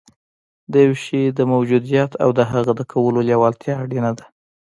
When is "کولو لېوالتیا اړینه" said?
2.91-4.11